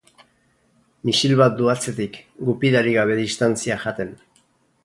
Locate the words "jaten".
3.85-4.19